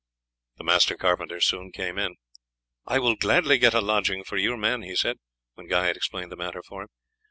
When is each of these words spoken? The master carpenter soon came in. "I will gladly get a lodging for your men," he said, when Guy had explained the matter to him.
The 0.57 0.63
master 0.63 0.97
carpenter 0.97 1.39
soon 1.39 1.71
came 1.71 1.99
in. 1.99 2.15
"I 2.87 2.97
will 2.97 3.15
gladly 3.15 3.59
get 3.59 3.75
a 3.75 3.81
lodging 3.81 4.23
for 4.23 4.35
your 4.37 4.57
men," 4.57 4.81
he 4.81 4.95
said, 4.95 5.17
when 5.53 5.67
Guy 5.67 5.85
had 5.85 5.95
explained 5.95 6.31
the 6.31 6.35
matter 6.35 6.63
to 6.67 6.79
him. 6.79 6.87